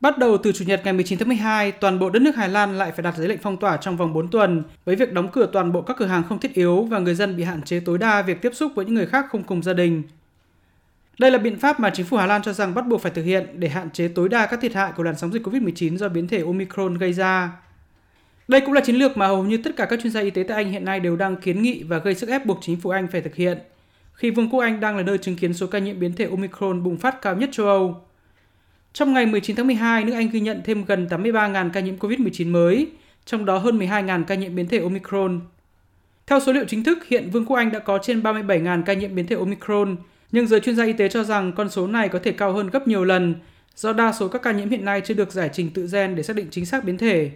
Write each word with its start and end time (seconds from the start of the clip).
Bắt 0.00 0.18
đầu 0.18 0.38
từ 0.38 0.52
Chủ 0.52 0.64
nhật 0.64 0.80
ngày 0.84 0.92
19 0.92 1.18
tháng 1.18 1.28
12, 1.28 1.72
toàn 1.72 1.98
bộ 1.98 2.10
đất 2.10 2.22
nước 2.22 2.36
Hà 2.36 2.46
Lan 2.46 2.78
lại 2.78 2.92
phải 2.92 3.02
đặt 3.02 3.16
giấy 3.16 3.28
lệnh 3.28 3.38
phong 3.42 3.56
tỏa 3.56 3.76
trong 3.76 3.96
vòng 3.96 4.12
4 4.12 4.28
tuần 4.28 4.62
với 4.84 4.96
việc 4.96 5.12
đóng 5.12 5.28
cửa 5.32 5.48
toàn 5.52 5.72
bộ 5.72 5.82
các 5.82 5.96
cửa 5.96 6.06
hàng 6.06 6.22
không 6.28 6.38
thiết 6.38 6.54
yếu 6.54 6.82
và 6.82 6.98
người 6.98 7.14
dân 7.14 7.36
bị 7.36 7.42
hạn 7.42 7.62
chế 7.62 7.80
tối 7.80 7.98
đa 7.98 8.22
việc 8.22 8.42
tiếp 8.42 8.50
xúc 8.54 8.72
với 8.74 8.84
những 8.84 8.94
người 8.94 9.06
khác 9.06 9.26
không 9.30 9.42
cùng 9.42 9.62
gia 9.62 9.72
đình. 9.72 10.02
Đây 11.18 11.30
là 11.30 11.38
biện 11.38 11.58
pháp 11.58 11.80
mà 11.80 11.90
chính 11.90 12.06
phủ 12.06 12.16
Hà 12.16 12.26
Lan 12.26 12.42
cho 12.42 12.52
rằng 12.52 12.74
bắt 12.74 12.86
buộc 12.86 13.00
phải 13.02 13.12
thực 13.12 13.22
hiện 13.22 13.46
để 13.54 13.68
hạn 13.68 13.90
chế 13.90 14.08
tối 14.08 14.28
đa 14.28 14.46
các 14.46 14.60
thiệt 14.60 14.74
hại 14.74 14.92
của 14.96 15.02
làn 15.02 15.16
sóng 15.16 15.32
dịch 15.32 15.46
COVID-19 15.46 15.96
do 15.96 16.08
biến 16.08 16.28
thể 16.28 16.42
Omicron 16.42 16.98
gây 16.98 17.12
ra. 17.12 17.52
Đây 18.48 18.60
cũng 18.60 18.72
là 18.72 18.80
chiến 18.80 18.96
lược 18.96 19.16
mà 19.16 19.26
hầu 19.26 19.44
như 19.44 19.56
tất 19.56 19.76
cả 19.76 19.86
các 19.86 20.00
chuyên 20.02 20.12
gia 20.12 20.20
y 20.20 20.30
tế 20.30 20.44
tại 20.48 20.56
Anh 20.56 20.72
hiện 20.72 20.84
nay 20.84 21.00
đều 21.00 21.16
đang 21.16 21.36
kiến 21.36 21.62
nghị 21.62 21.82
và 21.82 21.98
gây 21.98 22.14
sức 22.14 22.28
ép 22.28 22.46
buộc 22.46 22.58
chính 22.62 22.80
phủ 22.80 22.90
Anh 22.90 23.08
phải 23.08 23.20
thực 23.20 23.34
hiện, 23.34 23.58
khi 24.12 24.30
Vương 24.30 24.50
quốc 24.50 24.60
Anh 24.60 24.80
đang 24.80 24.96
là 24.96 25.02
nơi 25.02 25.18
chứng 25.18 25.36
kiến 25.36 25.54
số 25.54 25.66
ca 25.66 25.78
nhiễm 25.78 26.00
biến 26.00 26.12
thể 26.16 26.24
Omicron 26.24 26.82
bùng 26.82 26.96
phát 26.96 27.22
cao 27.22 27.36
nhất 27.36 27.48
châu 27.52 27.66
Âu. 27.66 28.09
Trong 28.92 29.12
ngày 29.12 29.26
19 29.26 29.56
tháng 29.56 29.66
12, 29.66 30.04
nước 30.04 30.12
Anh 30.12 30.30
ghi 30.30 30.40
nhận 30.40 30.60
thêm 30.64 30.84
gần 30.84 31.06
83.000 31.10 31.70
ca 31.70 31.80
nhiễm 31.80 31.96
COVID-19 31.96 32.50
mới, 32.50 32.86
trong 33.24 33.44
đó 33.44 33.58
hơn 33.58 33.78
12.000 33.78 34.24
ca 34.24 34.34
nhiễm 34.34 34.54
biến 34.54 34.68
thể 34.68 34.78
Omicron. 34.78 35.40
Theo 36.26 36.40
số 36.40 36.52
liệu 36.52 36.64
chính 36.64 36.84
thức, 36.84 36.98
hiện 37.06 37.30
Vương 37.30 37.46
quốc 37.46 37.56
Anh 37.56 37.72
đã 37.72 37.78
có 37.78 37.98
trên 38.02 38.22
37.000 38.22 38.82
ca 38.82 38.92
nhiễm 38.92 39.14
biến 39.14 39.26
thể 39.26 39.36
Omicron, 39.36 39.96
nhưng 40.32 40.46
giới 40.46 40.60
chuyên 40.60 40.76
gia 40.76 40.84
y 40.84 40.92
tế 40.92 41.08
cho 41.08 41.24
rằng 41.24 41.52
con 41.52 41.70
số 41.70 41.86
này 41.86 42.08
có 42.08 42.18
thể 42.22 42.32
cao 42.32 42.52
hơn 42.52 42.70
gấp 42.70 42.88
nhiều 42.88 43.04
lần 43.04 43.34
do 43.76 43.92
đa 43.92 44.12
số 44.12 44.28
các 44.28 44.42
ca 44.42 44.52
nhiễm 44.52 44.70
hiện 44.70 44.84
nay 44.84 45.00
chưa 45.04 45.14
được 45.14 45.32
giải 45.32 45.50
trình 45.52 45.70
tự 45.70 45.88
gen 45.92 46.16
để 46.16 46.22
xác 46.22 46.36
định 46.36 46.46
chính 46.50 46.66
xác 46.66 46.84
biến 46.84 46.98
thể. 46.98 47.30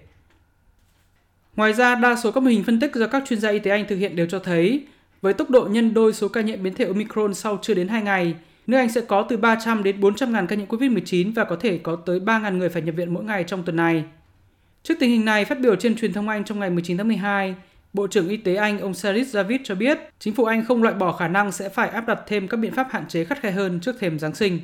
Ngoài 1.56 1.72
ra, 1.72 1.94
đa 1.94 2.16
số 2.16 2.32
các 2.32 2.42
mô 2.42 2.48
hình 2.48 2.64
phân 2.64 2.80
tích 2.80 2.94
do 2.94 3.06
các 3.06 3.22
chuyên 3.27 3.41
gia 3.41 3.50
y 3.50 3.58
tế 3.58 3.70
Anh 3.70 3.86
thực 3.88 3.96
hiện 3.96 4.16
đều 4.16 4.27
cho 4.27 4.38
thấy, 4.38 4.86
với 5.22 5.32
tốc 5.32 5.50
độ 5.50 5.68
nhân 5.70 5.94
đôi 5.94 6.12
số 6.12 6.28
ca 6.28 6.41
nhiễm 6.41 6.62
biến 6.62 6.74
thể 6.74 6.84
Omicron 6.84 7.34
sau 7.34 7.58
chưa 7.62 7.74
đến 7.74 7.88
2 7.88 8.02
ngày, 8.02 8.34
nước 8.66 8.78
Anh 8.78 8.88
sẽ 8.88 9.00
có 9.00 9.27
từ 9.28 9.36
300 9.36 9.82
đến 9.82 10.00
400 10.00 10.32
ngàn 10.32 10.46
ca 10.46 10.56
nhiễm 10.56 10.66
COVID-19 10.66 11.32
và 11.34 11.45
có 11.45 11.56
thể 11.60 11.78
có 11.78 11.96
tới 11.96 12.20
3 12.20 12.38
ngàn 12.38 12.59
người 12.59 12.68
phải 12.68 12.82
nhập 12.82 12.95
viện 12.95 13.14
mỗi 13.14 13.24
ngày 13.24 13.45
trong 13.46 13.62
tuần 13.62 13.77
này. 13.77 14.05
Trước 14.82 14.95
tình 15.00 15.10
hình 15.10 15.24
này, 15.24 15.45
phát 15.45 15.60
biểu 15.60 15.77
trên 15.77 15.96
truyền 15.96 16.12
thông 16.12 16.28
Anh 16.28 16.45
trong 16.45 16.61
ngày 16.61 16.70
19 16.70 16.97
tháng 16.97 17.08
12, 17.08 17.55
Bộ 17.94 18.06
trưởng 18.06 18.28
Y 18.28 18.36
tế 18.36 18.55
Anh 18.55 18.78
ông 18.78 18.94
Saris 18.94 19.36
Javid 19.36 19.58
cho 19.64 19.75
biết 19.75 19.98
chính 20.19 20.34
phủ 20.34 20.44
Anh 20.44 20.64
không 20.64 20.83
loại 20.83 20.94
bỏ 20.94 21.12
khả 21.12 21.28
năng 21.28 21.53
sẽ 21.53 21.69
phải 21.69 21.88
áp 21.88 22.06
đặt 22.06 22.19
thêm 22.27 22.48
các 22.48 22.56
biện 22.56 22.72
pháp 22.72 22.88
hạn 22.91 23.08
chế 23.08 23.25
khắt 23.25 23.41
khe 23.42 23.50
hơn 23.50 23.80
trước 23.80 23.97
thềm 24.00 24.19
Giáng 24.19 24.34
sinh. 24.34 24.61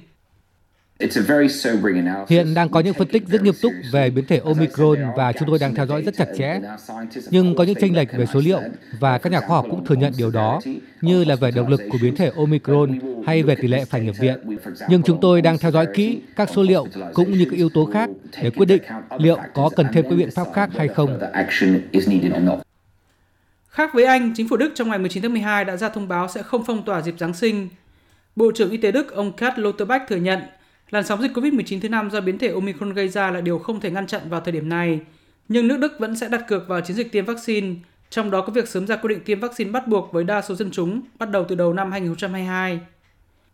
Hiện 2.28 2.54
đang 2.54 2.68
có 2.68 2.80
những 2.80 2.94
phân 2.94 3.08
tích 3.08 3.22
rất 3.28 3.42
nghiêm 3.42 3.54
túc 3.62 3.72
về 3.92 4.10
biến 4.10 4.24
thể 4.28 4.40
Omicron 4.44 4.98
và 5.16 5.32
chúng 5.32 5.48
tôi 5.48 5.58
đang 5.58 5.74
theo 5.74 5.86
dõi 5.86 6.02
rất 6.02 6.14
chặt 6.16 6.26
chẽ. 6.38 6.60
Nhưng 7.30 7.54
có 7.54 7.64
những 7.64 7.74
tranh 7.80 7.96
lệch 7.96 8.12
về 8.12 8.26
số 8.26 8.40
liệu 8.40 8.60
và 9.00 9.18
các 9.18 9.32
nhà 9.32 9.40
khoa 9.40 9.56
học 9.56 9.66
cũng 9.70 9.84
thừa 9.84 9.94
nhận 9.94 10.12
điều 10.18 10.30
đó, 10.30 10.60
như 11.00 11.24
là 11.24 11.36
về 11.36 11.50
động 11.50 11.68
lực 11.68 11.80
của 11.90 11.98
biến 12.02 12.16
thể 12.16 12.30
Omicron 12.36 12.98
hay 13.26 13.42
về 13.42 13.54
tỷ 13.54 13.68
lệ 13.68 13.84
phải 13.84 14.00
nhập 14.00 14.14
viện. 14.20 14.38
Nhưng 14.88 15.02
chúng 15.02 15.20
tôi 15.20 15.42
đang 15.42 15.58
theo 15.58 15.70
dõi 15.70 15.86
kỹ 15.94 16.20
các 16.36 16.50
số 16.54 16.62
liệu 16.62 16.86
cũng 17.14 17.32
như 17.32 17.44
các 17.44 17.56
yếu 17.56 17.68
tố 17.74 17.84
khác 17.92 18.10
để 18.42 18.50
quyết 18.50 18.66
định 18.66 18.82
liệu 19.18 19.38
có 19.54 19.70
cần 19.76 19.86
thêm 19.92 20.04
các 20.10 20.16
biện 20.16 20.30
pháp 20.30 20.46
khác 20.54 20.70
hay 20.76 20.88
không. 20.88 21.18
Khác 23.68 23.90
với 23.94 24.04
Anh, 24.04 24.32
chính 24.36 24.48
phủ 24.48 24.56
Đức 24.56 24.72
trong 24.74 24.88
ngày 24.88 24.98
19 24.98 25.22
tháng 25.22 25.32
12 25.32 25.64
đã 25.64 25.76
ra 25.76 25.88
thông 25.88 26.08
báo 26.08 26.28
sẽ 26.28 26.42
không 26.42 26.64
phong 26.66 26.84
tỏa 26.84 27.02
dịp 27.02 27.14
Giáng 27.18 27.34
sinh. 27.34 27.68
Bộ 28.36 28.52
trưởng 28.54 28.70
Y 28.70 28.76
tế 28.76 28.92
Đức 28.92 29.12
ông 29.12 29.32
Karl 29.32 29.60
Lauterbach 29.60 30.08
thừa 30.08 30.16
nhận 30.16 30.40
làn 30.90 31.06
sóng 31.06 31.22
dịch 31.22 31.32
COVID-19 31.32 31.80
thứ 31.80 31.88
năm 31.88 32.10
do 32.10 32.20
biến 32.20 32.38
thể 32.38 32.48
Omicron 32.48 32.92
gây 32.92 33.08
ra 33.08 33.30
là 33.30 33.40
điều 33.40 33.58
không 33.58 33.80
thể 33.80 33.90
ngăn 33.90 34.06
chặn 34.06 34.20
vào 34.28 34.40
thời 34.40 34.52
điểm 34.52 34.68
này. 34.68 35.00
Nhưng 35.48 35.68
nước 35.68 35.78
Đức 35.78 35.92
vẫn 35.98 36.16
sẽ 36.16 36.28
đặt 36.28 36.44
cược 36.48 36.68
vào 36.68 36.80
chiến 36.80 36.96
dịch 36.96 37.12
tiêm 37.12 37.24
vaccine, 37.24 37.74
trong 38.10 38.30
đó 38.30 38.40
có 38.40 38.52
việc 38.52 38.68
sớm 38.68 38.86
ra 38.86 38.96
quy 38.96 39.08
định 39.08 39.24
tiêm 39.24 39.40
vaccine 39.40 39.70
bắt 39.70 39.88
buộc 39.88 40.12
với 40.12 40.24
đa 40.24 40.42
số 40.42 40.54
dân 40.54 40.70
chúng 40.70 41.00
bắt 41.18 41.30
đầu 41.30 41.44
từ 41.48 41.54
đầu 41.54 41.72
năm 41.72 41.92
2022. 41.92 42.80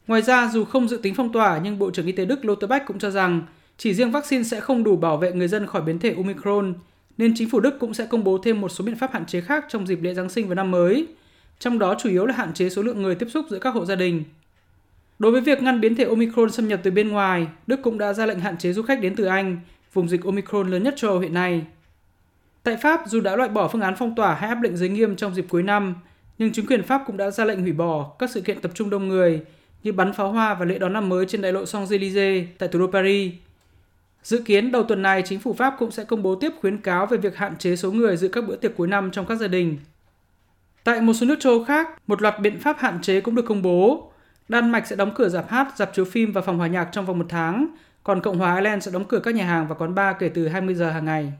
Ngoài 0.07 0.23
ra, 0.23 0.51
dù 0.53 0.65
không 0.65 0.89
dự 0.89 0.97
tính 0.97 1.15
phong 1.15 1.33
tỏa, 1.33 1.61
nhưng 1.63 1.79
Bộ 1.79 1.91
trưởng 1.91 2.07
Y 2.07 2.13
tế 2.13 2.25
Đức 2.25 2.45
Lauterbach 2.45 2.87
cũng 2.87 2.99
cho 2.99 3.11
rằng 3.11 3.43
chỉ 3.79 3.95
riêng 3.95 4.11
vaccine 4.11 4.43
sẽ 4.45 4.61
không 4.61 4.85
đủ 4.85 4.97
bảo 4.97 5.17
vệ 5.17 5.33
người 5.33 5.49
dân 5.49 5.67
khỏi 5.67 5.83
biến 5.83 5.99
thể 5.99 6.15
Omicron, 6.17 6.75
nên 7.19 7.33
chính 7.37 7.51
phủ 7.51 7.61
Đức 7.61 7.79
cũng 7.81 7.95
sẽ 7.95 8.07
công 8.07 8.25
bố 8.25 8.39
thêm 8.39 8.61
một 8.61 8.69
số 8.69 8.85
biện 8.85 8.97
pháp 8.97 9.13
hạn 9.13 9.27
chế 9.27 9.41
khác 9.41 9.65
trong 9.69 9.87
dịp 9.87 10.03
lễ 10.03 10.15
Giáng 10.15 10.29
sinh 10.29 10.49
và 10.49 10.55
năm 10.55 10.71
mới, 10.71 11.07
trong 11.59 11.79
đó 11.79 11.95
chủ 11.99 12.11
yếu 12.11 12.27
là 12.27 12.35
hạn 12.35 12.55
chế 12.55 12.69
số 12.69 12.83
lượng 12.83 13.03
người 13.03 13.15
tiếp 13.15 13.27
xúc 13.31 13.47
giữa 13.51 13.59
các 13.59 13.75
hộ 13.75 13.85
gia 13.85 13.95
đình. 13.95 14.25
Đối 15.19 15.33
với 15.33 15.41
việc 15.41 15.63
ngăn 15.63 15.81
biến 15.81 15.95
thể 15.95 16.05
Omicron 16.05 16.51
xâm 16.51 16.69
nhập 16.69 16.81
từ 16.83 16.91
bên 16.91 17.09
ngoài, 17.09 17.47
Đức 17.67 17.83
cũng 17.83 17.99
đã 17.99 18.13
ra 18.13 18.27
lệnh 18.27 18.41
hạn 18.41 18.59
chế 18.59 18.73
du 18.73 18.83
khách 18.83 19.01
đến 19.01 19.17
từ 19.17 19.25
Anh, 19.25 19.61
vùng 19.93 20.09
dịch 20.09 20.25
Omicron 20.25 20.71
lớn 20.71 20.83
nhất 20.83 20.95
châu 20.97 21.11
Âu 21.11 21.21
hiện 21.21 21.35
nay. 21.35 21.67
Tại 22.63 22.77
Pháp, 22.77 23.01
dù 23.07 23.21
đã 23.21 23.37
loại 23.37 23.49
bỏ 23.49 23.69
phương 23.69 23.81
án 23.81 23.95
phong 23.99 24.15
tỏa 24.15 24.35
hay 24.35 24.49
áp 24.49 24.63
lệnh 24.63 24.77
giới 24.77 24.89
nghiêm 24.89 25.17
trong 25.17 25.35
dịp 25.35 25.47
cuối 25.49 25.63
năm, 25.63 25.95
nhưng 26.39 26.53
chính 26.53 26.67
quyền 26.67 26.83
Pháp 26.83 27.03
cũng 27.07 27.17
đã 27.17 27.31
ra 27.31 27.45
lệnh 27.45 27.61
hủy 27.61 27.73
bỏ 27.73 28.13
các 28.19 28.31
sự 28.31 28.41
kiện 28.41 28.61
tập 28.61 28.71
trung 28.75 28.91
đông 28.91 29.09
người 29.09 29.43
như 29.83 29.93
bắn 29.93 30.13
pháo 30.13 30.33
hoa 30.33 30.55
và 30.55 30.65
lễ 30.65 30.79
đón 30.79 30.93
năm 30.93 31.09
mới 31.09 31.27
trên 31.27 31.43
đại 31.43 31.53
lộ 31.53 31.63
Champs-Élysées 31.63 32.45
tại 32.59 32.69
thủ 32.69 32.79
đô 32.79 32.87
Paris. 32.87 33.33
Dự 34.23 34.43
kiến 34.45 34.73
đầu 34.73 34.83
tuần 34.83 35.03
này, 35.03 35.23
chính 35.23 35.41
phủ 35.41 35.53
Pháp 35.53 35.75
cũng 35.79 35.91
sẽ 35.91 36.05
công 36.05 36.23
bố 36.23 36.35
tiếp 36.35 36.53
khuyến 36.61 36.79
cáo 36.79 37.07
về 37.07 37.17
việc 37.17 37.37
hạn 37.37 37.57
chế 37.57 37.77
số 37.77 37.93
người 37.93 38.17
dự 38.17 38.29
các 38.29 38.47
bữa 38.47 38.57
tiệc 38.57 38.77
cuối 38.77 38.89
năm 38.89 39.11
trong 39.11 39.27
các 39.27 39.35
gia 39.35 39.47
đình. 39.47 39.79
Tại 40.85 41.01
một 41.01 41.13
số 41.13 41.27
nước 41.27 41.37
châu 41.41 41.65
khác, 41.65 41.89
một 42.07 42.23
loạt 42.23 42.41
biện 42.41 42.61
pháp 42.61 42.77
hạn 42.79 42.99
chế 43.03 43.21
cũng 43.21 43.35
được 43.35 43.45
công 43.49 43.63
bố. 43.63 44.13
Đan 44.49 44.71
Mạch 44.71 44.87
sẽ 44.87 44.97
đóng 44.97 45.13
cửa 45.15 45.29
dạp 45.29 45.51
hát, 45.51 45.77
dạp 45.77 45.95
chiếu 45.95 46.05
phim 46.05 46.33
và 46.33 46.41
phòng 46.41 46.59
hòa 46.59 46.67
nhạc 46.67 46.89
trong 46.93 47.07
vòng 47.07 47.19
một 47.19 47.27
tháng, 47.29 47.67
còn 48.05 48.21
Cộng 48.21 48.39
hòa 48.39 48.55
Ireland 48.55 48.85
sẽ 48.85 48.91
đóng 48.91 49.05
cửa 49.05 49.19
các 49.19 49.35
nhà 49.35 49.45
hàng 49.45 49.69
và 49.69 49.75
quán 49.75 49.95
bar 49.95 50.17
kể 50.19 50.29
từ 50.29 50.49
20 50.49 50.75
giờ 50.75 50.91
hàng 50.91 51.05
ngày. 51.05 51.33